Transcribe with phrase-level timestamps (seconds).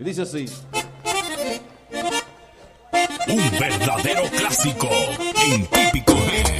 [0.00, 0.46] Dice así.
[3.28, 4.88] Un verdadero clásico
[5.44, 6.59] en típico G.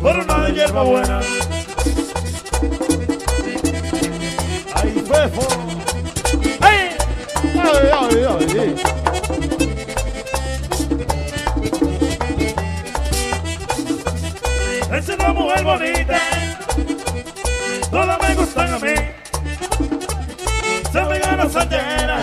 [0.00, 1.20] por una hierba buena.
[4.74, 5.46] Ay, fefo.
[6.60, 6.88] Ay,
[7.54, 8.74] ay, ay, ay.
[14.92, 16.20] Es una mujer bonita,
[17.90, 18.94] todas me gustan a mí.
[20.92, 22.18] Se me gana santera,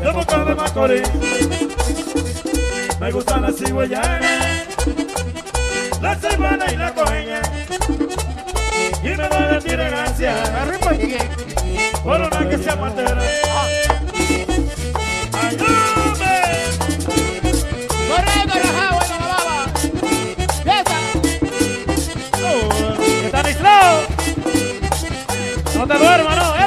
[0.00, 1.10] de boca de macorís.
[3.00, 4.53] Me gustan las cigüeyanas
[6.04, 7.40] la semana y la coña.
[9.02, 11.16] Y me da la tirancia, arriba aquí,
[12.02, 13.22] por una que sea matera.
[15.44, 16.36] ¡Ayúdame!
[18.08, 19.58] ¡Corre, corre, ja, bueno, la baba!
[20.62, 20.98] ¡Pieza!
[22.44, 23.96] ¡Oh, está aislado!
[25.74, 26.54] ¡No te duermas, no!
[26.56, 26.63] ¿eh?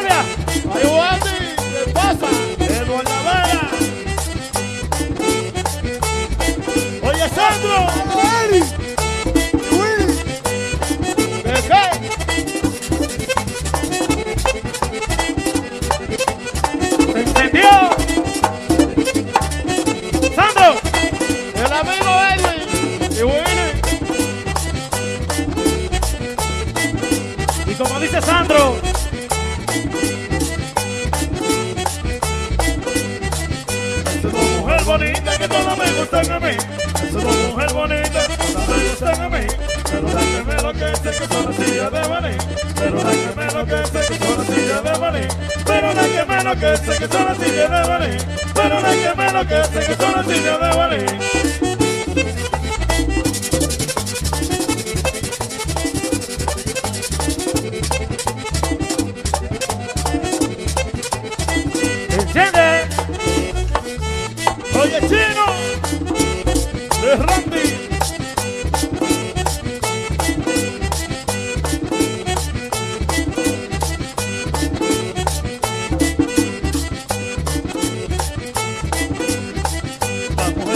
[67.08, 67.26] La mujer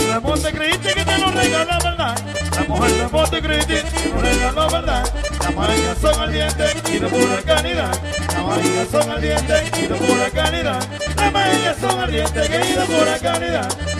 [0.08, 2.16] de Bote Credit que te lo regaló, verdad?
[2.56, 5.04] La mujer de Bote Credit que te lo regaló, verdad?
[5.42, 7.92] Las marinas son al diente y de pura caridad.
[8.30, 10.82] Las marinas son al diente y de pura caridad.
[11.18, 13.91] Las marinas son al diente y de pura caridad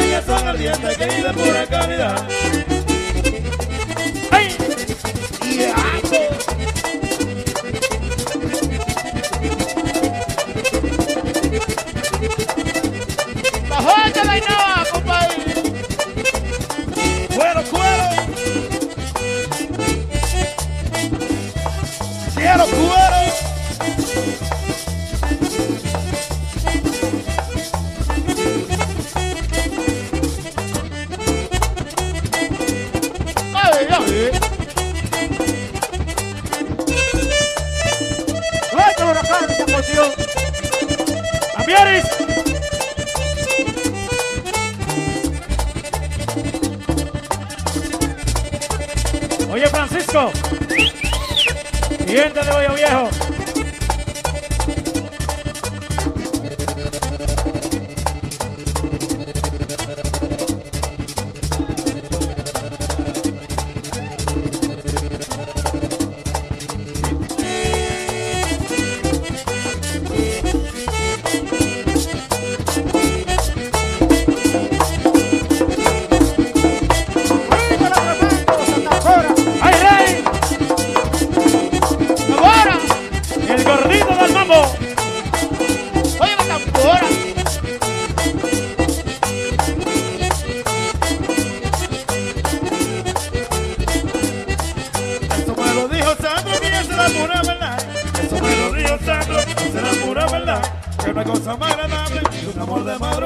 [0.00, 2.69] ella son ardientes que vive pura caridad.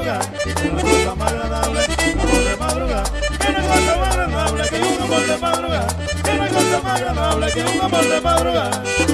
[0.05, 0.31] madrugada,
[0.71, 1.81] una cosa más agradable,
[2.13, 3.05] un amor de madrugada,
[3.49, 5.97] una cosa más agradable que un amor de madrugada,
[6.35, 9.14] una cosa más agradable que un amor de madrugada.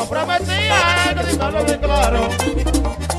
[0.00, 3.09] comprometida, eh, que lo claro.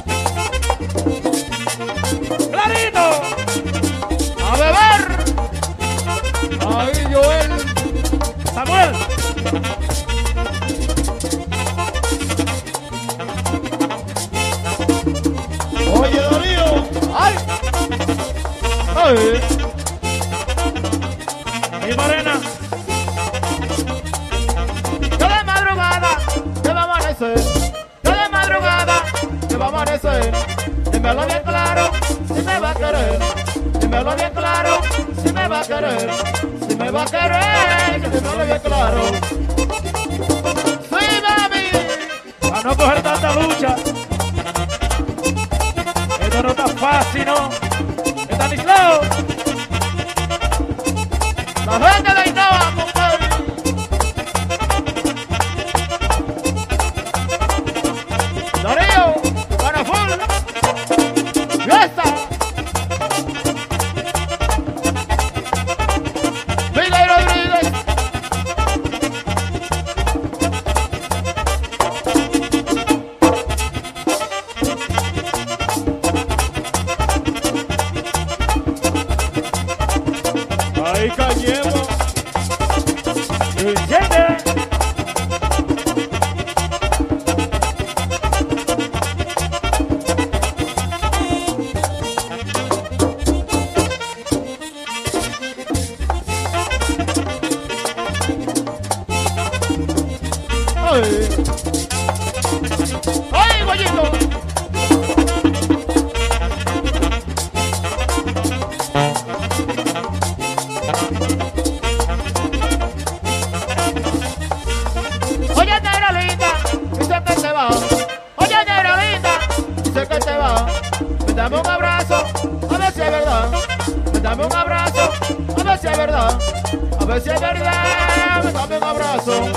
[127.12, 129.52] A si es verdad, dame un abrazo.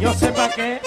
[0.00, 0.80] Yo sé para qué.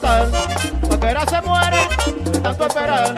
[0.00, 0.28] pasar,
[1.02, 1.76] a era se muere,
[2.24, 3.14] de tanto esperar,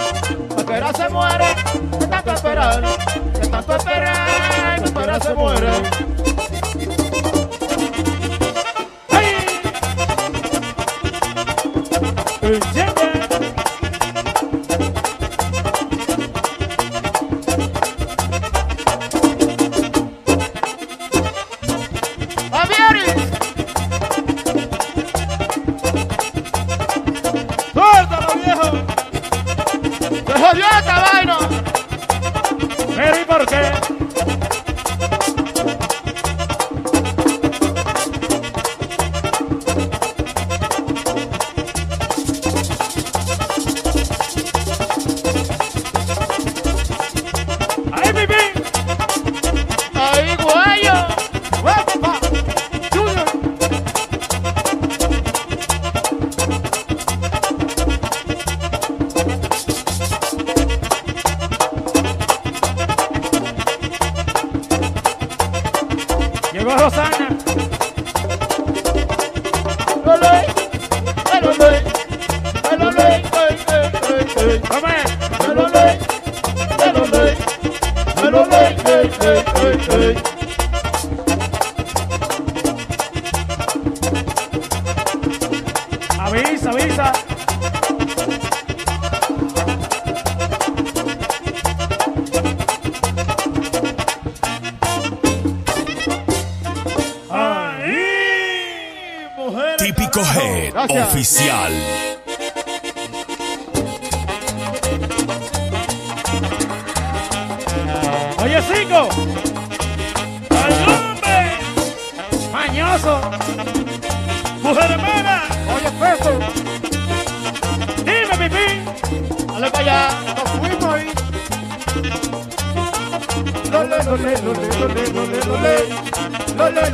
[0.57, 1.55] a era se muere,
[1.99, 5.73] de tanto esperar, de tanto esperar, de se muere.
[9.09, 9.37] ¡Hey!
[12.43, 12.92] ¡Hey!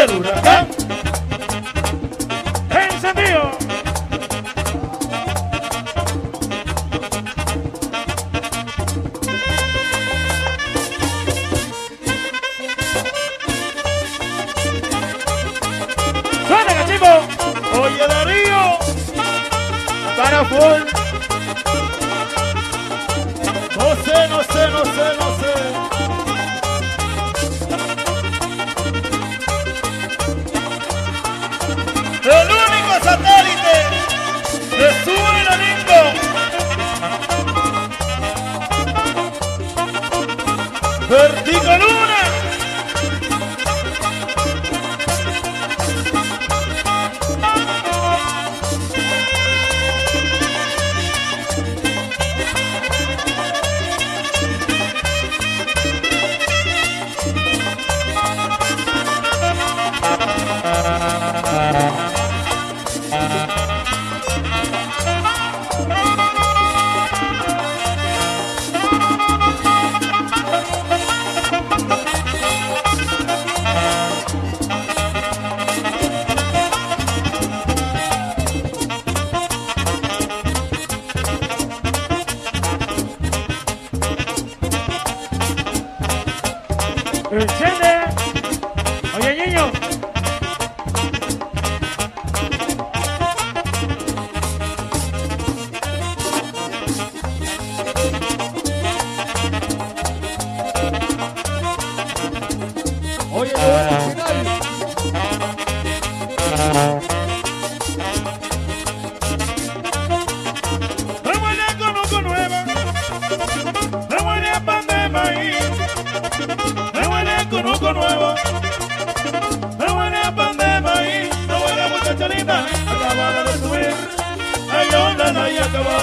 [0.00, 0.79] Èrò rẹ̀.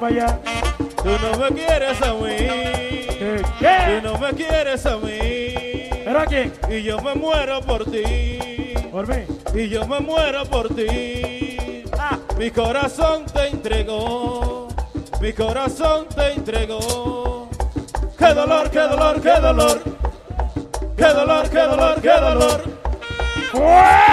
[0.07, 0.40] para allá.
[1.03, 2.37] Tú no me quieres a mí.
[3.19, 3.42] ¿Qué?
[3.59, 4.01] ¿Qué?
[4.01, 5.88] Tú no me quieres a mí.
[6.05, 6.53] ¿Pero a quién?
[6.71, 8.75] Y yo me muero por ti.
[8.90, 9.25] ¿Por mí?
[9.55, 11.85] Y yo me muero por ti.
[11.99, 12.19] Ah.
[12.38, 14.69] Mi corazón te entregó.
[15.21, 17.49] Mi corazón te entregó.
[18.19, 19.83] ¡Qué dolor, qué dolor, qué dolor!
[20.97, 22.62] ¡Qué dolor, qué dolor, qué dolor!
[22.62, 22.62] ¡Qué dolor!
[23.53, 24.06] ¡Qué dolor!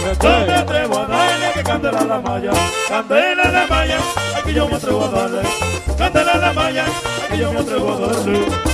[0.00, 2.52] No me atrevo a darle que candela la malla,
[2.88, 3.98] candela la malla,
[4.36, 5.42] aquí yo me atrevo a darle,
[5.98, 6.84] candela la malla,
[7.28, 8.69] aquí yo me atrevo a darle.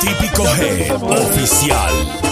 [0.00, 2.27] Típico G, oficial.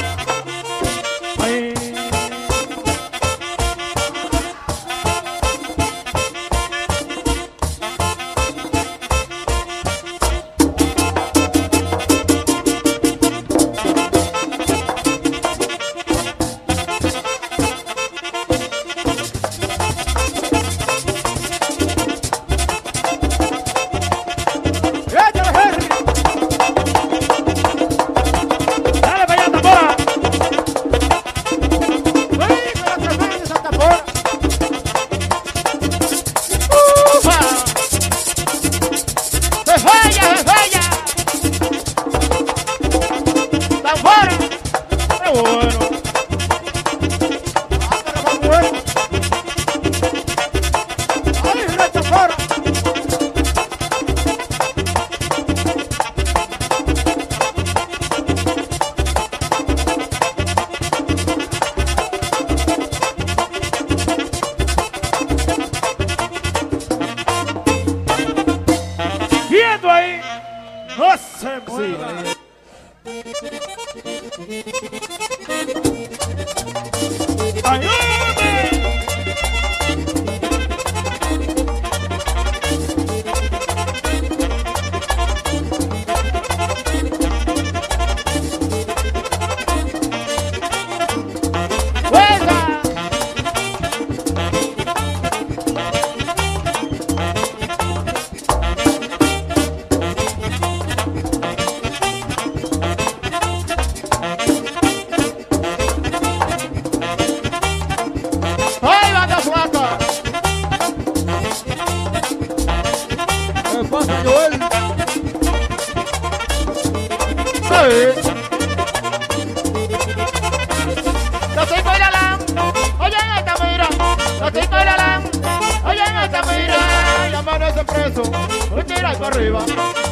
[129.36, 129.64] arriba,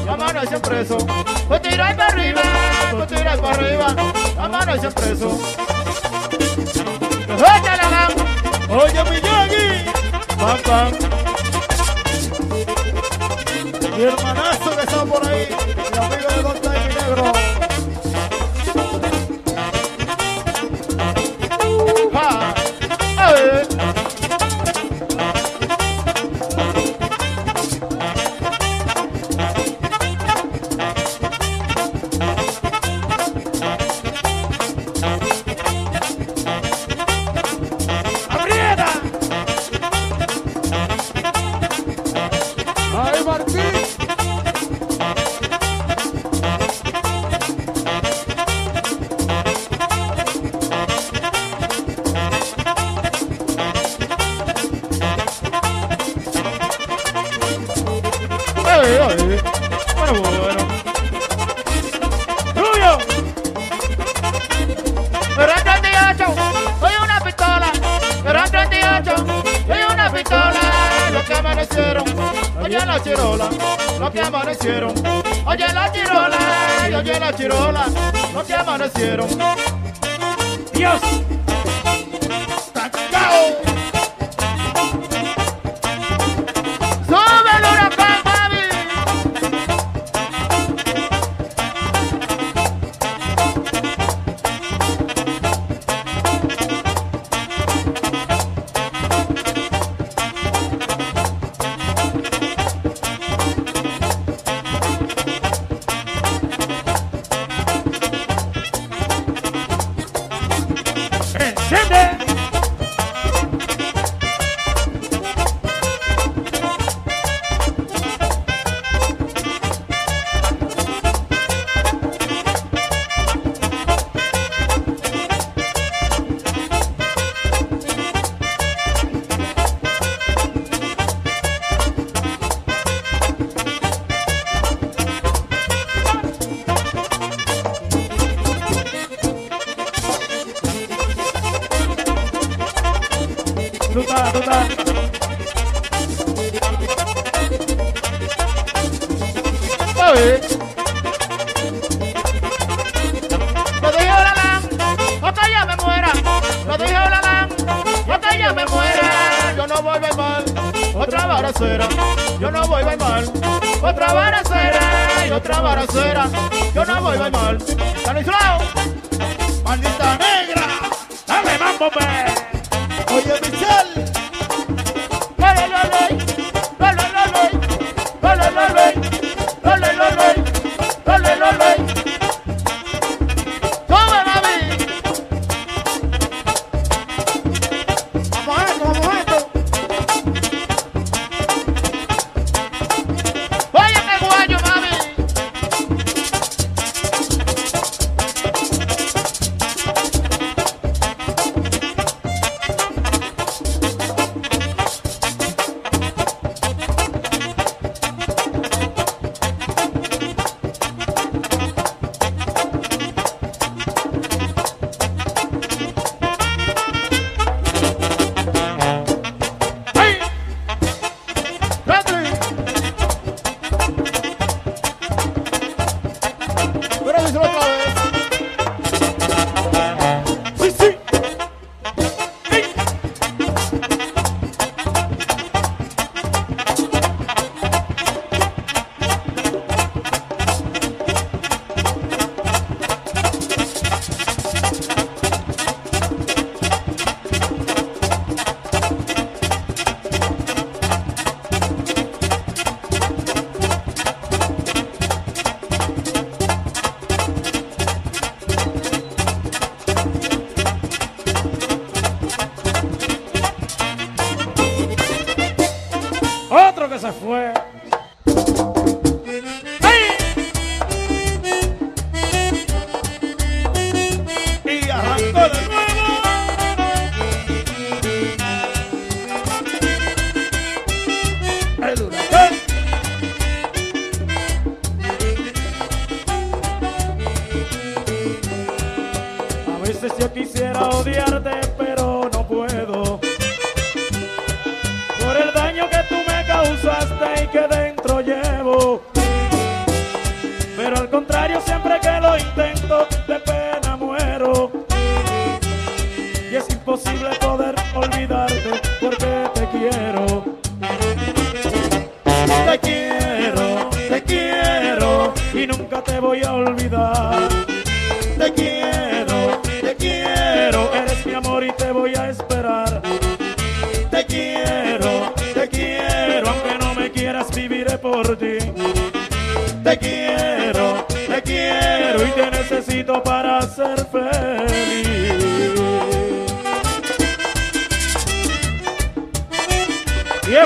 [0.05, 0.99] la mano hacia preso.
[1.49, 2.43] Pues tirar para arriba,
[2.91, 3.95] pues tirar para arriba,
[4.37, 5.29] la mano hacia preso.
[7.29, 8.14] Oye la mano,
[8.68, 9.66] oye mi yogui,
[10.39, 10.93] pam pam.
[13.97, 15.49] Mi hermanazo que está por ahí,
[15.93, 17.34] mi amigo de Don Negro.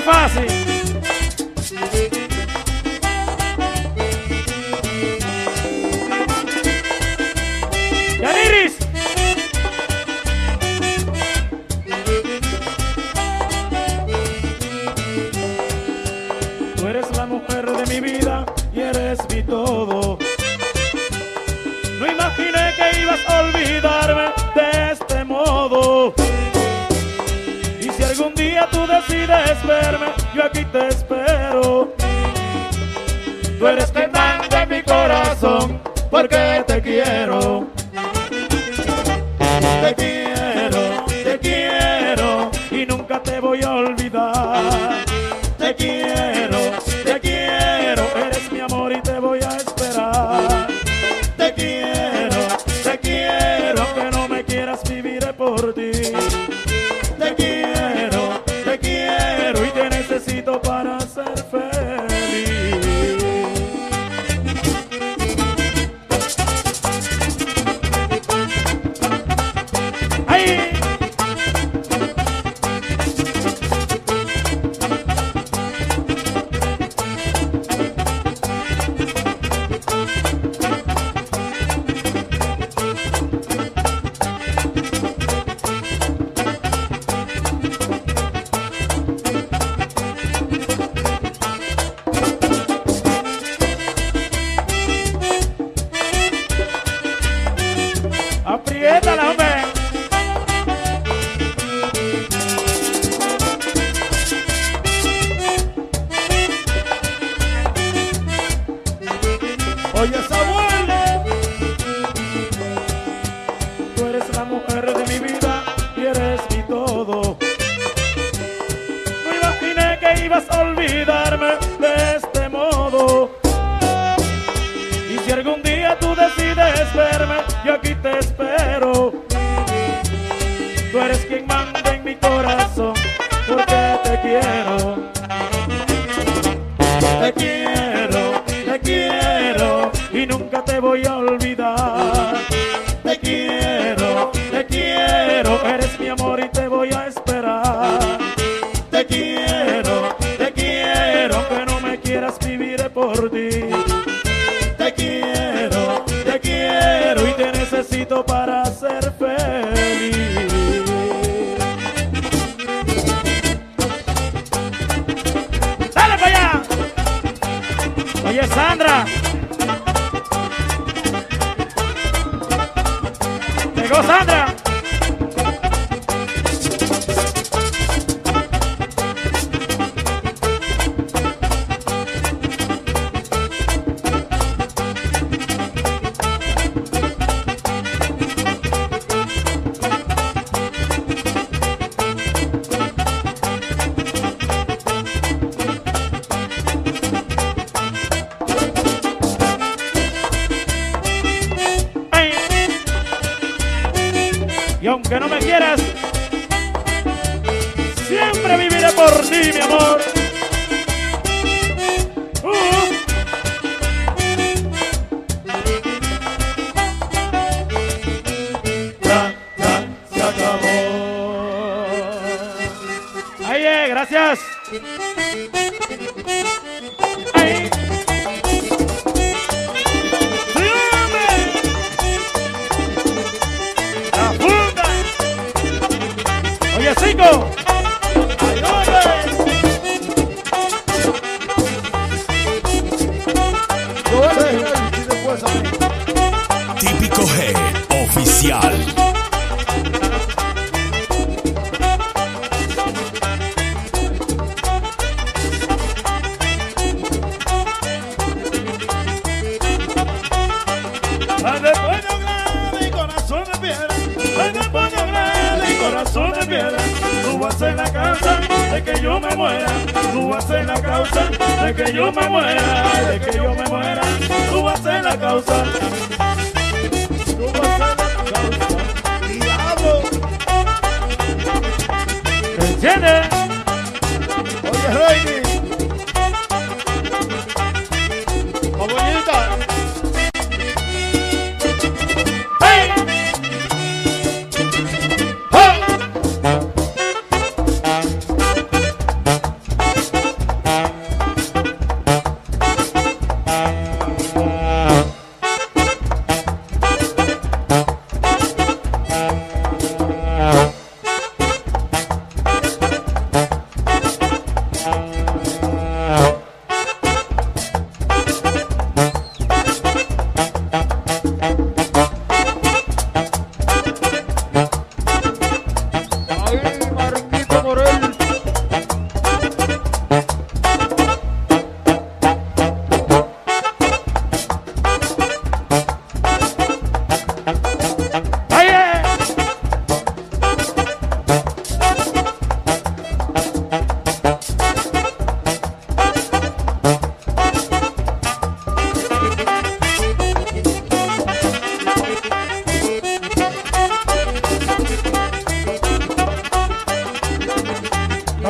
[0.00, 0.67] Fácil.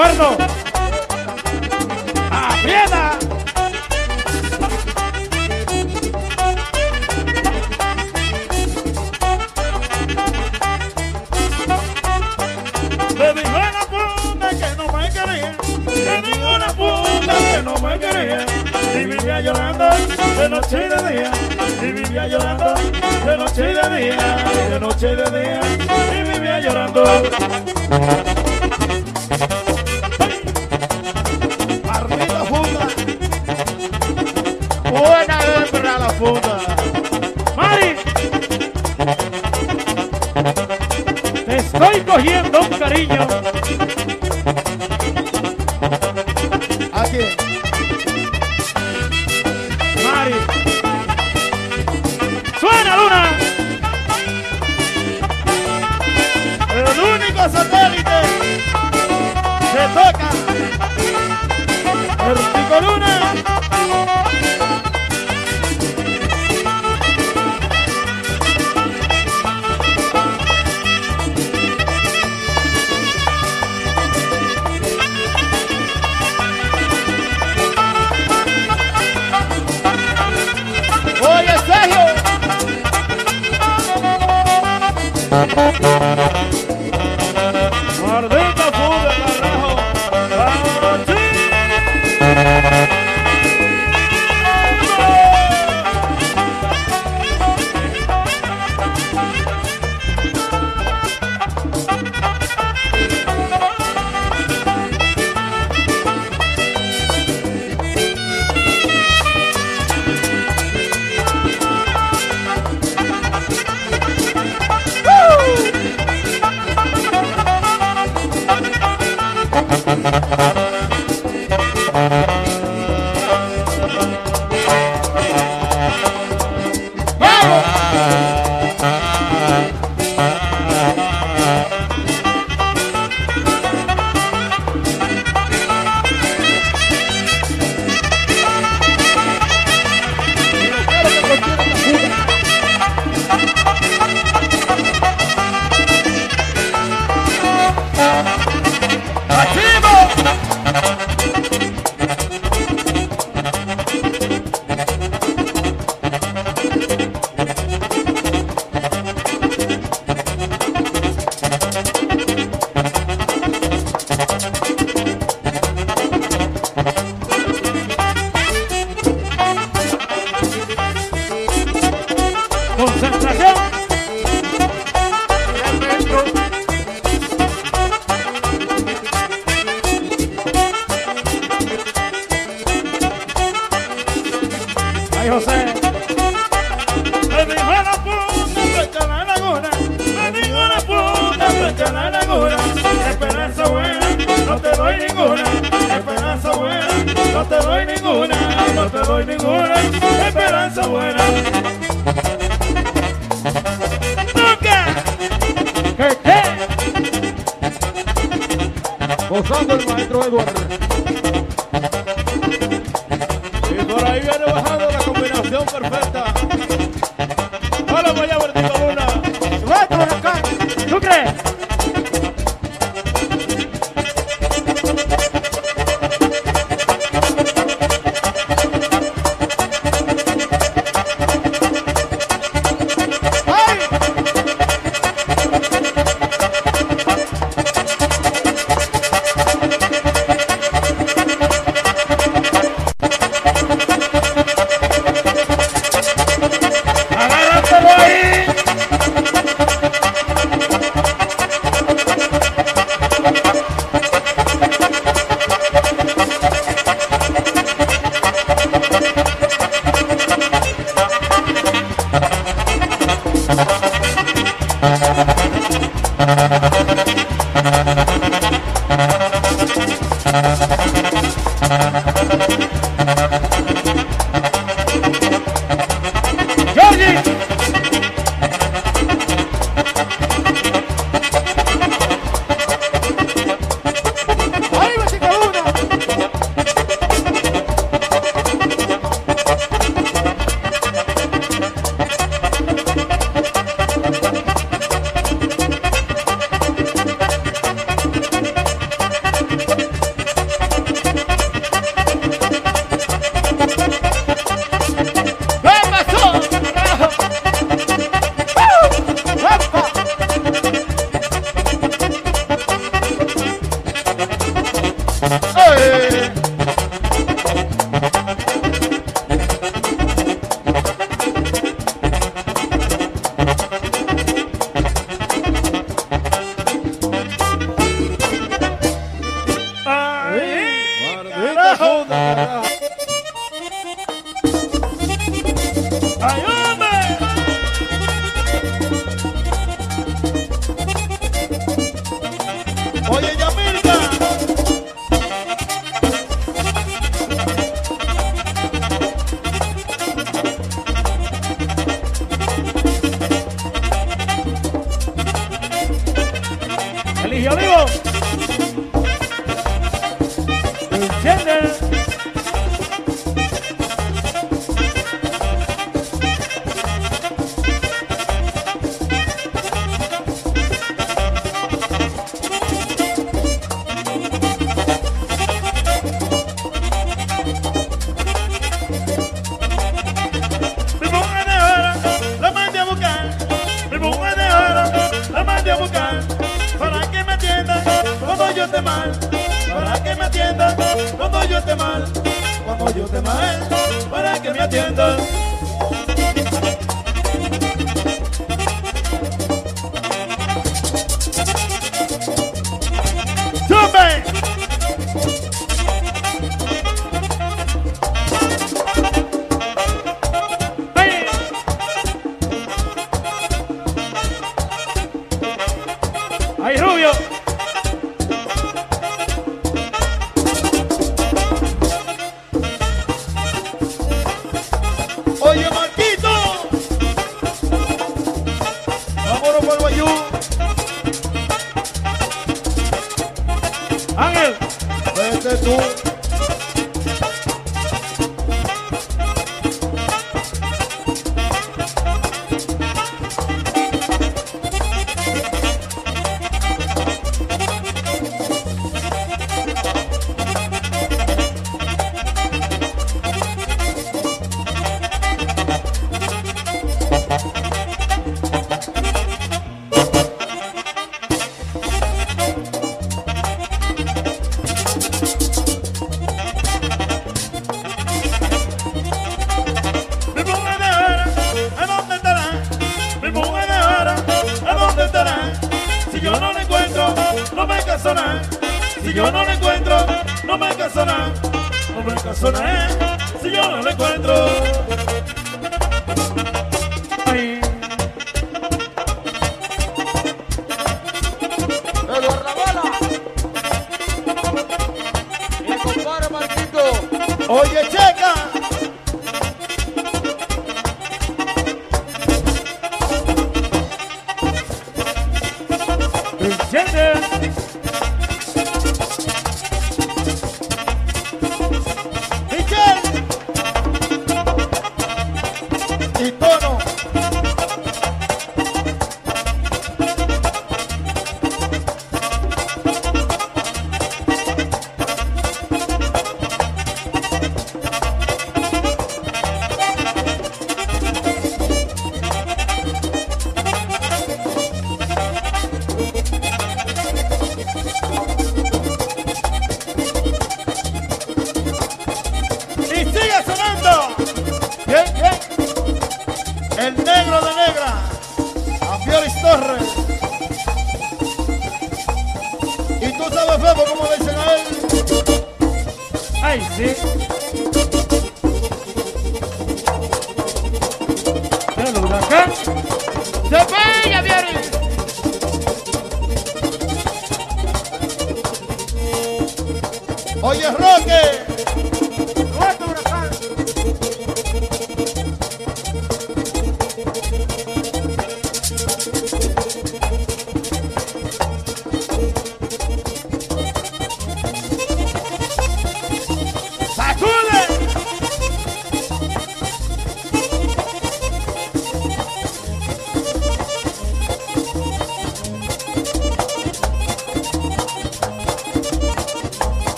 [0.00, 0.36] Roberto.
[2.30, 3.18] Aprieta.
[13.18, 15.54] Le a la puta que no me quería.
[15.84, 18.46] Le dije a la puta que no me quería.
[18.94, 19.84] Y vivía llorando
[20.38, 21.30] de noche y de día.
[21.82, 22.74] Y vivía llorando
[23.26, 24.36] de noche y de día.
[24.70, 25.60] De noche y de día.
[26.18, 28.29] Y vivía llorando.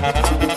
[0.00, 0.49] Música